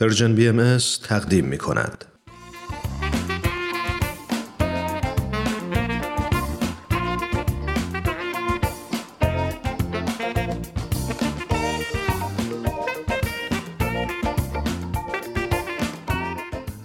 Persian 0.00 0.34
BM 0.34 0.78
تقدیم 1.08 1.44
می 1.44 1.58
کند. 1.58 2.04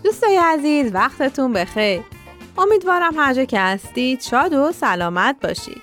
دوستای 0.04 0.38
عزیز 0.38 0.92
وقتتون 0.94 1.54
بخیر. 1.54 2.02
امیدوارم 2.58 3.14
هر 3.18 3.34
جا 3.34 3.46
که 3.46 3.60
هستید 3.60 4.22
شاد 4.22 4.54
و 4.54 4.72
سلامت 4.72 5.36
باشید. 5.42 5.82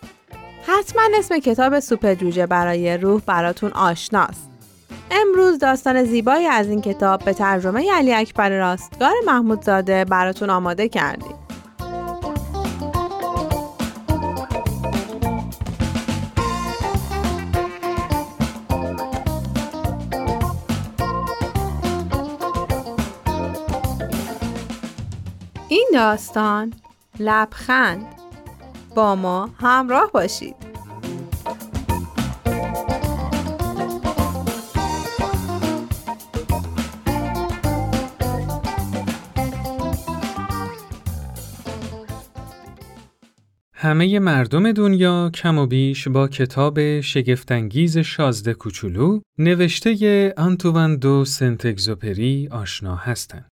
حتما 0.67 1.03
اسم 1.19 1.39
کتاب 1.39 1.81
سوپ 1.81 2.15
جوجه 2.15 2.47
برای 2.47 2.97
روح 2.97 3.23
براتون 3.27 3.73
آشناست. 3.73 4.50
امروز 5.11 5.59
داستان 5.59 6.05
زیبایی 6.05 6.47
از 6.47 6.69
این 6.69 6.81
کتاب 6.81 7.25
به 7.25 7.33
ترجمه 7.33 7.93
علی 7.93 8.15
اکبر 8.15 8.51
راستگار 8.51 9.13
محمودزاده 9.27 10.05
براتون 10.05 10.51
آماده 10.51 10.89
کردیم. 10.89 11.35
این 25.69 25.89
داستان 25.95 26.73
لبخند 27.19 28.07
با 28.95 29.15
ما 29.15 29.51
همراه 29.61 30.11
باشید. 30.13 30.70
همه 43.83 44.19
مردم 44.19 44.73
دنیا 44.73 45.31
کم 45.35 45.59
و 45.59 45.67
بیش 45.67 46.09
با 46.09 46.29
کتاب 46.29 47.01
شگفتانگیز 47.01 47.99
شازده 47.99 48.55
کوچولو 48.55 49.21
نوشته 49.39 50.35
آنتوان 50.37 50.97
دو 50.97 51.25
سنتگزوپری 51.25 52.49
آشنا 52.51 52.97
هستند. 52.97 53.49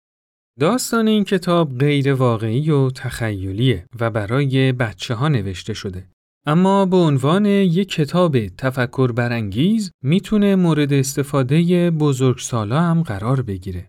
داستان 0.59 1.07
این 1.07 1.23
کتاب 1.23 1.77
غیر 1.77 2.13
واقعی 2.13 2.69
و 2.71 2.89
تخیلیه 2.89 3.85
و 3.99 4.09
برای 4.09 4.71
بچه 4.71 5.13
ها 5.13 5.27
نوشته 5.27 5.73
شده. 5.73 6.07
اما 6.45 6.85
به 6.85 6.97
عنوان 6.97 7.45
یک 7.45 7.89
کتاب 7.89 8.47
تفکر 8.47 9.11
برانگیز 9.11 9.91
می‌تونه 10.03 10.55
مورد 10.55 10.93
استفاده 10.93 11.91
بزرگسالا 11.91 12.81
هم 12.81 13.03
قرار 13.03 13.41
بگیره. 13.41 13.87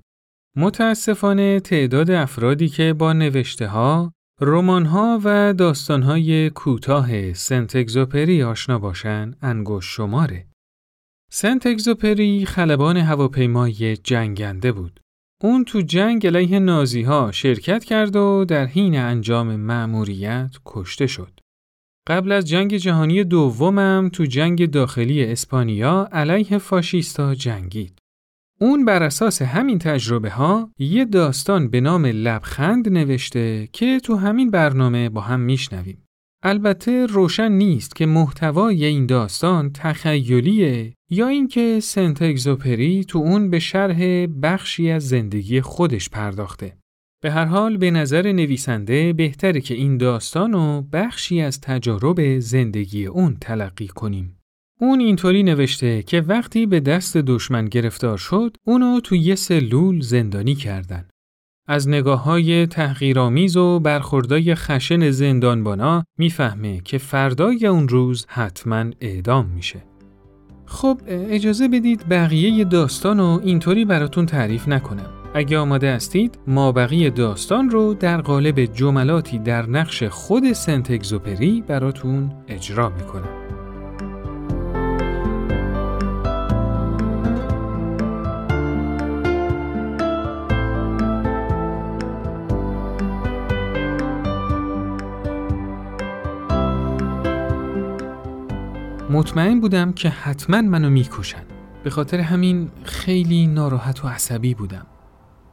متاسفانه 0.56 1.60
تعداد 1.60 2.10
افرادی 2.10 2.68
که 2.68 2.92
با 2.92 3.12
نوشته 3.12 3.66
ها 3.66 4.12
ها 4.42 5.20
و 5.24 5.54
های 5.90 6.50
کوتاه 6.50 7.32
سنت 7.32 7.76
اگزوپری 7.76 8.42
آشنا 8.42 8.78
باشن 8.78 9.34
انگوش 9.42 9.84
شماره. 9.84 10.46
سنت 11.30 11.66
اگزوپری 11.66 12.46
خلبان 12.46 12.96
هواپیمای 12.96 13.96
جنگنده 13.96 14.72
بود. 14.72 15.00
اون 15.42 15.64
تو 15.64 15.80
جنگ 15.80 16.26
علیه 16.26 16.58
نازی 16.58 17.02
ها 17.02 17.32
شرکت 17.32 17.84
کرد 17.84 18.16
و 18.16 18.44
در 18.48 18.66
حین 18.66 18.98
انجام 18.98 19.56
مأموریت 19.56 20.50
کشته 20.66 21.06
شد. 21.06 21.40
قبل 22.08 22.32
از 22.32 22.48
جنگ 22.48 22.76
جهانی 22.76 23.24
دومم 23.24 24.10
تو 24.12 24.24
جنگ 24.24 24.70
داخلی 24.70 25.24
اسپانیا 25.24 26.08
علیه 26.12 26.58
فاشیستا 26.58 27.34
جنگید. 27.34 27.98
اون 28.60 28.84
بر 28.84 29.02
اساس 29.02 29.42
همین 29.42 29.78
تجربه 29.78 30.30
ها 30.30 30.70
یه 30.78 31.04
داستان 31.04 31.68
به 31.68 31.80
نام 31.80 32.06
لبخند 32.06 32.88
نوشته 32.88 33.68
که 33.72 34.00
تو 34.00 34.16
همین 34.16 34.50
برنامه 34.50 35.08
با 35.08 35.20
هم 35.20 35.40
میشنویم. 35.40 36.02
البته 36.42 37.06
روشن 37.06 37.52
نیست 37.52 37.96
که 37.96 38.06
محتوای 38.06 38.84
این 38.84 39.06
داستان 39.06 39.70
تخیلیه 39.72 40.94
یا 41.10 41.28
اینکه 41.28 41.80
سنت 41.80 42.22
اگزوپری 42.22 43.04
تو 43.04 43.18
اون 43.18 43.50
به 43.50 43.58
شرح 43.58 44.26
بخشی 44.26 44.90
از 44.90 45.08
زندگی 45.08 45.60
خودش 45.60 46.08
پرداخته. 46.08 46.76
به 47.22 47.30
هر 47.30 47.44
حال 47.44 47.76
به 47.76 47.90
نظر 47.90 48.32
نویسنده 48.32 49.12
بهتره 49.12 49.60
که 49.60 49.74
این 49.74 49.96
داستان 49.96 50.52
رو 50.52 50.82
بخشی 50.92 51.40
از 51.40 51.60
تجارب 51.60 52.38
زندگی 52.38 53.06
اون 53.06 53.36
تلقی 53.40 53.86
کنیم. 53.86 54.38
اون 54.80 55.00
اینطوری 55.00 55.42
نوشته 55.42 56.02
که 56.02 56.20
وقتی 56.20 56.66
به 56.66 56.80
دست 56.80 57.16
دشمن 57.16 57.64
گرفتار 57.64 58.18
شد، 58.18 58.56
اونو 58.64 59.00
تو 59.00 59.16
یه 59.16 59.34
سلول 59.34 60.00
زندانی 60.00 60.54
کردن. 60.54 61.08
از 61.68 61.88
نگاه 61.88 62.22
های 62.22 62.66
تحقیرآمیز 62.66 63.56
و 63.56 63.80
برخوردای 63.80 64.54
خشن 64.54 65.10
زندانبانا 65.10 66.04
می‌فهمه 66.18 66.80
که 66.84 66.98
فردای 66.98 67.66
اون 67.66 67.88
روز 67.88 68.26
حتما 68.28 68.84
اعدام 69.00 69.46
میشه. 69.46 69.84
خب 70.66 71.00
اجازه 71.08 71.68
بدید 71.68 72.08
بقیه 72.08 72.64
داستان 72.64 73.18
رو 73.18 73.40
اینطوری 73.44 73.84
براتون 73.84 74.26
تعریف 74.26 74.68
نکنم. 74.68 75.10
اگه 75.34 75.58
آماده 75.58 75.94
هستید 75.94 76.38
ما 76.46 76.72
بقیه 76.72 77.10
داستان 77.10 77.70
رو 77.70 77.94
در 77.94 78.20
قالب 78.20 78.64
جملاتی 78.64 79.38
در 79.38 79.66
نقش 79.66 80.02
خود 80.02 80.52
سنت 80.52 80.90
اگزوپری 80.90 81.64
براتون 81.66 82.32
اجرا 82.48 82.88
می‌کنم. 82.88 83.55
مطمئن 99.10 99.60
بودم 99.60 99.92
که 99.92 100.08
حتما 100.08 100.62
منو 100.62 100.90
می‌کشن. 100.90 101.42
به 101.84 101.90
خاطر 101.90 102.20
همین 102.20 102.70
خیلی 102.84 103.46
ناراحت 103.46 104.04
و 104.04 104.08
عصبی 104.08 104.54
بودم. 104.54 104.86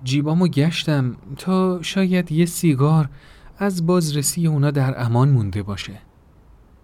جیبامو 0.04 0.48
گشتم 0.48 1.16
تا 1.38 1.82
شاید 1.82 2.32
یه 2.32 2.46
سیگار 2.46 3.10
از 3.58 3.86
بازرسی 3.86 4.48
اونا 4.48 4.72
در 4.72 5.04
امان 5.06 5.30
مونده 5.30 5.64
باشه. 5.64 5.94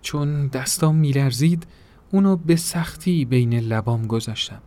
چون 0.02 0.48
دستام 0.48 0.96
میلرزید 0.96 1.68
اونو 2.12 2.36
به 2.36 2.56
سختی 2.56 3.26
بین 3.26 3.54
لبام 3.54 4.08
گذاشتم. 4.08 4.62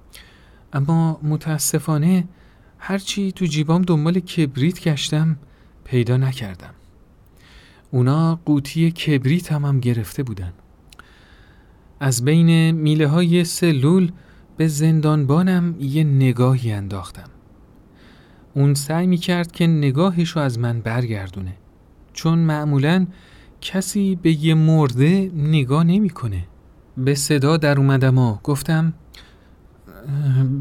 اما 0.72 1.20
متاسفانه 1.22 2.28
هرچی 2.78 3.32
تو 3.32 3.46
جیبام 3.46 3.82
دنبال 3.82 4.20
کبریت 4.20 4.80
گشتم 4.80 5.36
پیدا 5.84 6.16
نکردم. 6.16 6.74
اونا 7.90 8.40
قوطی 8.44 8.90
کبریت 8.90 9.52
هم, 9.52 9.64
هم 9.64 9.80
گرفته 9.80 10.22
بودن. 10.22 10.52
از 12.02 12.24
بین 12.24 12.70
میله 12.70 13.06
های 13.06 13.44
سلول 13.44 14.12
به 14.56 14.68
زندانبانم 14.68 15.74
یه 15.80 16.04
نگاهی 16.04 16.72
انداختم. 16.72 17.28
اون 18.54 18.74
سعی 18.74 19.06
می 19.06 19.16
کرد 19.16 19.52
که 19.52 19.66
نگاهشو 19.66 20.40
از 20.40 20.58
من 20.58 20.80
برگردونه 20.80 21.52
چون 22.12 22.38
معمولا 22.38 23.06
کسی 23.60 24.18
به 24.22 24.44
یه 24.44 24.54
مرده 24.54 25.30
نگاه 25.36 25.84
نمی‌کنه. 25.84 26.44
به 26.96 27.14
صدا 27.14 27.56
در 27.56 27.78
اومدم 27.78 28.18
و 28.18 28.36
گفتم 28.42 28.92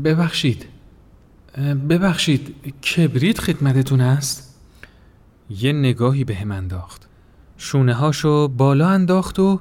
ببخشید 0.03 0.65
ببخشید 1.89 2.55
کبریت 2.81 3.39
خدمتتون 3.39 4.01
است؟ 4.01 4.59
یه 5.49 5.73
نگاهی 5.73 6.23
به 6.23 6.35
هم 6.35 6.51
انداخت 6.51 7.09
شونه 7.57 7.93
هاشو 7.93 8.47
بالا 8.47 8.89
انداخت 8.89 9.39
و 9.39 9.59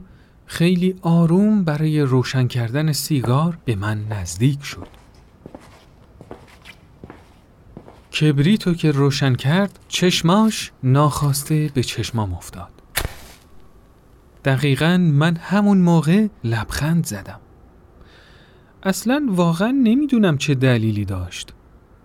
خیلی 0.50 0.94
آروم 1.02 1.64
برای 1.64 2.00
روشن 2.00 2.46
کردن 2.46 2.92
سیگار 2.92 3.58
به 3.64 3.76
من 3.76 4.04
نزدیک 4.08 4.64
شد. 4.64 4.88
کبریتو 8.20 8.74
که 8.74 8.90
روشن 8.90 9.34
کرد 9.34 9.78
چشماش 9.88 10.72
ناخواسته 10.82 11.70
به 11.74 11.82
چشمام 11.82 12.34
افتاد. 12.34 12.70
دقیقا 14.44 14.96
من 14.96 15.36
همون 15.36 15.78
موقع 15.78 16.26
لبخند 16.44 17.06
زدم. 17.06 17.40
اصلا 18.82 19.26
واقعا 19.30 19.70
نمی‌دونم 19.70 20.38
چه 20.38 20.54
دلیلی 20.54 21.04
داشت. 21.04 21.52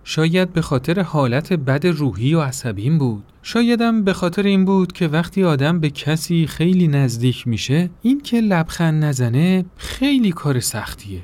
شاید 0.04 0.52
به 0.52 0.62
خاطر 0.62 1.00
حالت 1.00 1.52
بد 1.52 1.86
روحی 1.86 2.34
و 2.34 2.40
عصبیم 2.40 2.98
بود 2.98 3.24
شایدم 3.48 4.04
به 4.04 4.12
خاطر 4.12 4.42
این 4.42 4.64
بود 4.64 4.92
که 4.92 5.08
وقتی 5.08 5.44
آدم 5.44 5.80
به 5.80 5.90
کسی 5.90 6.46
خیلی 6.46 6.88
نزدیک 6.88 7.48
میشه 7.48 7.90
این 8.02 8.20
که 8.20 8.40
لبخند 8.40 9.04
نزنه 9.04 9.64
خیلی 9.76 10.32
کار 10.32 10.60
سختیه. 10.60 11.22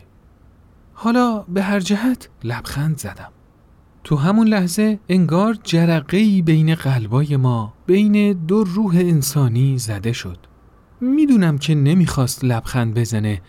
حالا 0.93 1.45
به 1.49 1.63
هر 1.63 1.81
جهت 1.81 2.29
لبخند 2.45 2.99
زدم. 2.99 3.29
تو 4.05 4.17
همون 4.17 4.49
لحظه 4.49 4.99
انگار 5.09 5.57
جرقهی 5.65 6.43
بین 6.43 6.75
قلبای 6.75 7.37
ما 7.37 7.75
بین 7.87 8.33
دو 8.33 8.65
روح 8.65 8.97
انسانی 8.97 9.79
زده 9.79 10.13
شد. 10.13 10.39
می‌دونم 11.01 11.59
که 11.59 11.75
نمی‌خواست 11.75 12.45
لبخند 12.45 12.95
بزنه 12.95 13.43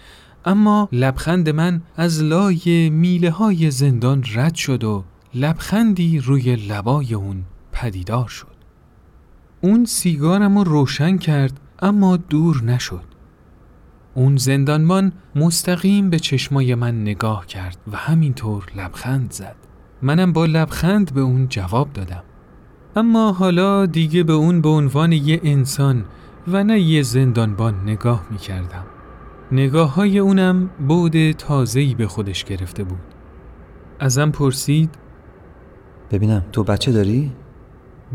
اما 0.46 0.90
لبخند 0.92 1.50
من 1.50 1.81
از 1.96 2.24
لای 2.24 2.90
میله 2.90 3.31
های 3.31 3.72
زندان 3.72 4.24
رد 4.36 4.56
شد 4.56 4.84
و 4.84 5.04
لبخندی 5.36 6.19
روی 6.19 6.56
لبای 6.56 7.14
اون 7.14 7.44
پدیدار 7.72 8.28
شد. 8.28 8.53
اون 9.63 9.86
سیگارم 9.86 10.57
رو 10.57 10.63
روشن 10.63 11.18
کرد 11.18 11.60
اما 11.80 12.18
دور 12.18 12.63
نشد. 12.63 13.04
اون 14.13 14.38
زندانبان 14.38 15.12
مستقیم 15.36 16.10
به 16.10 16.19
چشمای 16.19 16.75
من 16.75 17.01
نگاه 17.01 17.45
کرد 17.45 17.77
و 17.92 17.98
همینطور 17.98 18.65
لبخند 18.75 19.31
زد. 19.31 19.56
منم 20.01 20.33
با 20.33 20.45
لبخند 20.45 21.13
به 21.13 21.21
اون 21.21 21.48
جواب 21.48 21.94
دادم. 21.94 22.24
اما 22.95 23.31
حالا 23.31 23.86
دیگه 23.86 24.24
به 24.24 24.33
اون 24.33 24.62
به 24.62 24.69
عنوان 24.69 25.12
یه 25.12 25.39
انسان 25.44 26.06
و 26.48 26.63
نه 26.63 26.80
یه 26.80 27.01
زندانبان 27.01 27.83
نگاه 27.83 28.25
می 28.31 28.38
کردم. 28.38 28.86
نگاه 29.51 29.94
های 29.94 30.19
اونم 30.19 30.69
بود 30.88 31.31
تازهی 31.31 31.95
به 31.95 32.07
خودش 32.07 32.44
گرفته 32.44 32.83
بود. 32.83 33.01
ازم 34.00 34.31
پرسید 34.31 34.89
ببینم 36.12 36.44
تو 36.51 36.63
بچه 36.63 36.92
داری؟ 36.92 37.31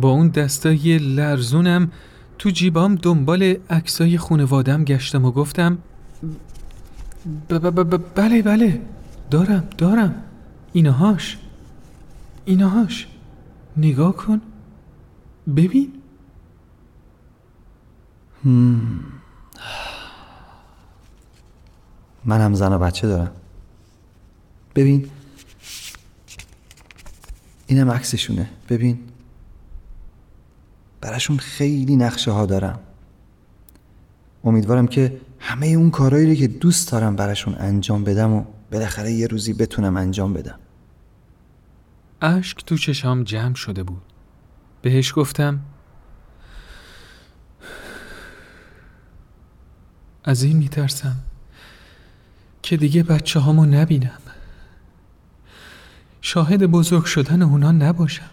با 0.01 0.11
اون 0.11 0.29
دستای 0.29 0.99
لرزونم 0.99 1.91
تو 2.39 2.51
جیبام 2.51 2.95
دنبال 2.95 3.57
عکسای 3.71 4.19
خونوادم 4.19 4.85
گشتم 4.85 5.25
و 5.25 5.31
گفتم 5.31 5.79
بله 8.15 8.43
بله 8.43 8.81
دارم 9.31 9.69
دارم. 9.79 10.15
اینهاش 10.73 11.39
اینهاش 12.45 13.07
نگاه 13.77 14.17
کن. 14.17 14.41
ببین. 15.57 15.93
من 22.25 22.41
هم 22.41 22.55
زن 22.55 22.73
و 22.73 22.79
بچه 22.79 23.09
دارم. 23.09 23.31
ببین. 24.75 25.11
اینم 27.67 27.91
عکسشونه. 27.91 28.51
ببین. 28.69 28.99
براشون 31.09 31.39
خیلی 31.39 31.97
نقشه 31.97 32.31
ها 32.31 32.47
دارم. 32.47 32.79
امیدوارم 34.45 34.87
که 34.87 35.21
همه 35.39 35.67
اون 35.67 35.91
کارهایی 35.91 36.37
که 36.37 36.49
دوست 36.49 36.93
دارم 36.93 37.17
براشون 37.17 37.55
انجام 37.55 38.05
بدم 38.05 38.33
و 38.33 38.45
بالاخره 38.73 39.13
یه 39.13 39.27
روزی 39.27 39.53
بتونم 39.53 39.97
انجام 39.97 40.33
بدم. 40.33 40.59
اشک 42.23 42.65
تو 42.65 42.77
چشام 42.77 43.23
جمع 43.25 43.55
شده 43.55 43.83
بود. 43.83 44.03
بهش 44.83 45.13
گفتم 45.17 45.61
از 50.25 50.43
این 50.43 50.57
میترسم 50.57 51.17
که 52.63 52.77
دیگه 52.77 53.03
بچه 53.03 53.41
هامو 53.41 53.67
نبینم. 53.67 54.21
شاهد 56.21 56.67
بزرگ 56.67 57.05
شدن 57.05 57.43
اونا 57.43 57.73
نباشم. 57.73 58.31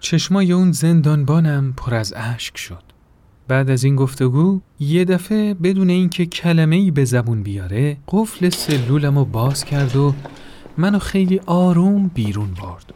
چشمای 0.00 0.52
اون 0.52 0.72
زندانبانم 0.72 1.74
پر 1.76 1.94
از 1.94 2.14
اشک 2.16 2.58
شد. 2.58 2.82
بعد 3.48 3.70
از 3.70 3.84
این 3.84 3.96
گفتگو 3.96 4.60
یه 4.80 5.04
دفعه 5.04 5.54
بدون 5.54 5.90
اینکه 5.90 6.26
کلمه 6.26 6.76
ای 6.76 6.90
به 6.90 7.04
زبون 7.04 7.42
بیاره 7.42 7.96
قفل 8.08 8.50
سلولم 8.50 9.18
رو 9.18 9.24
باز 9.24 9.64
کرد 9.64 9.96
و 9.96 10.14
منو 10.78 10.98
خیلی 10.98 11.40
آروم 11.46 12.10
بیرون 12.14 12.48
برد. 12.62 12.92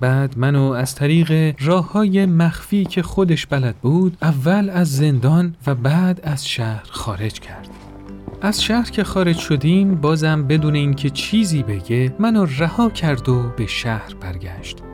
بعد 0.00 0.38
منو 0.38 0.62
از 0.62 0.94
طریق 0.94 1.54
راه 1.60 1.92
های 1.92 2.26
مخفی 2.26 2.84
که 2.84 3.02
خودش 3.02 3.46
بلد 3.46 3.76
بود 3.76 4.16
اول 4.22 4.70
از 4.70 4.96
زندان 4.96 5.54
و 5.66 5.74
بعد 5.74 6.20
از 6.24 6.48
شهر 6.48 6.88
خارج 6.90 7.40
کرد. 7.40 7.68
از 8.40 8.62
شهر 8.62 8.90
که 8.90 9.04
خارج 9.04 9.38
شدیم 9.38 9.94
بازم 9.94 10.46
بدون 10.46 10.74
اینکه 10.74 11.10
چیزی 11.10 11.62
بگه 11.62 12.14
منو 12.18 12.46
رها 12.58 12.90
کرد 12.90 13.28
و 13.28 13.42
به 13.56 13.66
شهر 13.66 14.14
برگشت. 14.20 14.93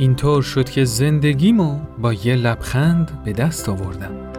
اینطور 0.00 0.42
شد 0.42 0.70
که 0.70 0.84
زندگیمو 0.84 1.80
با 1.98 2.12
یه 2.12 2.36
لبخند 2.36 3.22
به 3.24 3.32
دست 3.32 3.68
آوردم 3.68 4.32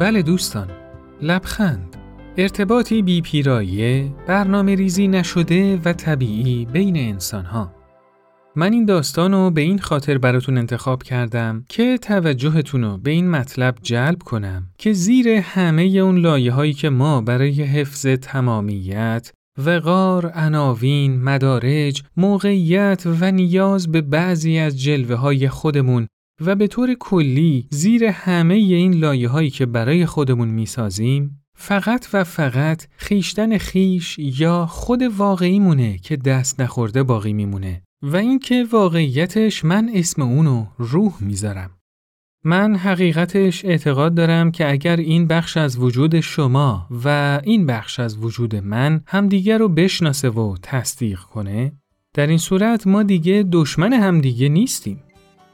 بله 0.00 0.22
دوستان 0.22 0.68
لبخند 1.22 1.96
ارتباطی 2.36 3.02
بی 3.02 3.20
پیرایه 3.20 4.12
برنامه 4.26 4.74
ریزی 4.74 5.08
نشده 5.08 5.76
و 5.84 5.92
طبیعی 5.92 6.66
بین 6.66 6.96
انسان 6.96 7.44
ها. 7.44 7.79
من 8.56 8.72
این 8.72 8.84
داستان 8.84 9.32
رو 9.32 9.50
به 9.50 9.60
این 9.60 9.78
خاطر 9.78 10.18
براتون 10.18 10.58
انتخاب 10.58 11.02
کردم 11.02 11.64
که 11.68 11.98
توجهتون 11.98 12.84
رو 12.84 12.98
به 12.98 13.10
این 13.10 13.30
مطلب 13.30 13.74
جلب 13.82 14.22
کنم 14.22 14.70
که 14.78 14.92
زیر 14.92 15.28
همه 15.28 15.82
اون 15.82 16.18
لایه 16.18 16.52
هایی 16.52 16.72
که 16.72 16.90
ما 16.90 17.20
برای 17.20 17.62
حفظ 17.62 18.06
تمامیت 18.06 19.32
وقار، 19.58 20.32
عناوین، 20.34 21.22
مدارج، 21.22 22.02
موقعیت 22.16 23.02
و 23.20 23.32
نیاز 23.32 23.92
به 23.92 24.00
بعضی 24.00 24.58
از 24.58 24.82
جلوه 24.82 25.16
های 25.16 25.48
خودمون 25.48 26.06
و 26.44 26.54
به 26.54 26.66
طور 26.66 26.94
کلی 26.94 27.68
زیر 27.70 28.04
همه 28.04 28.54
این 28.54 28.94
لایه 28.94 29.28
هایی 29.28 29.50
که 29.50 29.66
برای 29.66 30.06
خودمون 30.06 30.48
می‌سازیم 30.48 31.42
فقط 31.56 32.06
و 32.12 32.24
فقط 32.24 32.86
خیشتن 32.96 33.58
خیش 33.58 34.18
یا 34.18 34.66
خود 34.66 35.02
واقعیمونه 35.02 35.98
که 35.98 36.16
دست 36.16 36.60
نخورده 36.60 37.02
باقی 37.02 37.32
میمونه. 37.32 37.82
و 38.02 38.16
اینکه 38.16 38.66
واقعیتش 38.72 39.64
من 39.64 39.90
اسم 39.94 40.22
اونو 40.22 40.66
روح 40.78 41.12
می‌ذارم. 41.20 41.70
من 42.44 42.76
حقیقتش 42.76 43.64
اعتقاد 43.64 44.14
دارم 44.14 44.50
که 44.50 44.70
اگر 44.70 44.96
این 44.96 45.26
بخش 45.26 45.56
از 45.56 45.78
وجود 45.78 46.20
شما 46.20 46.86
و 47.04 47.40
این 47.44 47.66
بخش 47.66 48.00
از 48.00 48.18
وجود 48.18 48.56
من 48.56 49.00
همدیگر 49.06 49.58
رو 49.58 49.68
بشناسه 49.68 50.30
و 50.30 50.56
تصدیق 50.62 51.20
کنه 51.20 51.72
در 52.14 52.26
این 52.26 52.38
صورت 52.38 52.86
ما 52.86 53.02
دیگه 53.02 53.44
دشمن 53.52 53.92
همدیگه 53.92 54.48
نیستیم. 54.48 55.02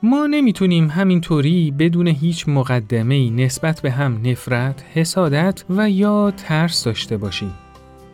ما 0.02 0.26
نمی‌تونیم 0.26 0.90
همینطوری 0.90 1.70
بدون 1.70 2.06
هیچ 2.06 2.48
مقدمه 2.48 3.30
نسبت 3.30 3.80
به 3.80 3.90
هم 3.90 4.20
نفرت، 4.24 4.84
حسادت 4.94 5.64
و 5.70 5.90
یا 5.90 6.30
ترس 6.36 6.84
داشته 6.84 7.16
باشیم. 7.16 7.54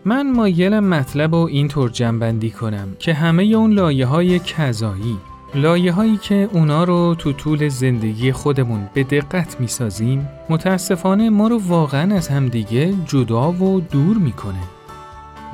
من 0.05 0.33
مایلم 0.33 0.85
مطلب 0.85 1.35
رو 1.35 1.41
اینطور 1.41 1.91
جنبندی 1.91 2.51
کنم 2.51 2.97
که 2.99 3.15
همه 3.15 3.43
اون 3.43 3.73
لایه 3.73 4.07
های 4.07 4.39
کذایی 4.39 5.17
لایه 5.55 5.93
هایی 5.93 6.17
که 6.17 6.49
اونا 6.53 6.85
رو 6.85 7.15
تو 7.19 7.33
طول 7.33 7.69
زندگی 7.69 8.33
خودمون 8.33 8.89
به 8.95 9.03
دقت 9.03 9.61
می‌سازیم 9.61 10.29
متاسفانه 10.49 11.31
ما 11.31 11.49
رو 11.49 11.59
واقعا 11.59 12.17
از 12.17 12.29
همدیگه 12.29 12.95
جدا 13.07 13.53
و 13.53 13.81
دور 13.81 14.17
می‌کنه. 14.17 14.63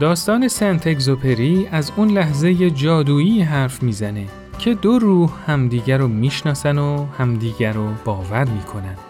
داستان 0.01 0.49
سنت 0.49 0.87
اگزوپری 0.87 1.69
از 1.73 1.93
اون 1.97 2.09
لحظه 2.09 2.71
جادویی 2.71 3.43
حرف 3.43 3.83
می‌زنه 3.83 4.27
که 4.59 4.75
دو 4.75 4.99
روح 4.99 5.31
همدیگر 5.47 5.99
رو 5.99 6.09
می‌شناسن 6.09 6.79
و 6.79 7.07
همدیگر 7.19 7.73
رو 7.73 7.89
باور 8.05 8.45
می‌کنن. 8.45 9.08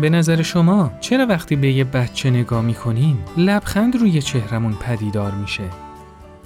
به 0.00 0.10
نظر 0.10 0.42
شما 0.42 0.90
چرا 1.00 1.26
وقتی 1.26 1.56
به 1.56 1.72
یه 1.72 1.84
بچه 1.84 2.30
نگاه 2.30 2.62
می‌کنیم 2.62 3.24
لبخند 3.36 3.96
روی 3.96 4.22
چهرمون 4.22 4.72
پدیدار 4.72 5.32
میشه؟ 5.32 5.64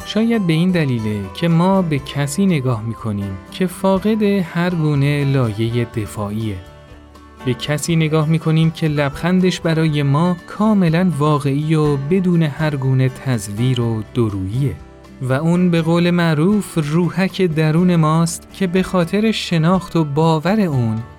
شاید 0.05 0.47
به 0.47 0.53
این 0.53 0.71
دلیله 0.71 1.21
که 1.35 1.49
ما 1.49 1.83
به 1.83 1.99
کسی 1.99 2.47
نگاه 2.47 2.83
می‌کنیم 2.83 3.39
که 3.51 3.67
فاقد 3.67 4.23
هر 4.23 4.71
گونه 4.71 5.25
لایه 5.25 5.85
دفاعیه. 5.85 6.57
به 7.45 7.55
کسی 7.55 7.97
نگاه 7.97 8.29
می‌کنیم 8.29 8.71
که 8.71 8.89
لبخندش 8.89 9.61
برای 9.61 10.03
ما 10.03 10.37
کاملا 10.47 11.13
واقعی 11.19 11.75
و 11.75 11.97
بدون 11.97 12.43
هر 12.43 12.77
گونه 12.77 13.09
تزویر 13.09 13.81
و 13.81 14.03
دروییه. 14.15 14.75
و 15.23 15.33
اون 15.33 15.71
به 15.71 15.83
قول 15.83 16.11
معروف 16.11 16.79
روحک 16.93 17.43
درون 17.43 17.97
ماست 17.97 18.49
که 18.53 18.67
به 18.67 18.83
خاطر 18.83 19.33
شناخت 19.33 19.97
و 19.97 20.05
باور 20.05 20.61
اون 20.61 21.03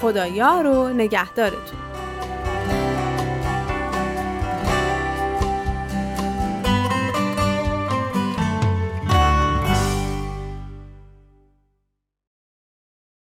خدایا 0.00 0.60
رو 0.60 0.88
نگهدارتون. 0.88 1.93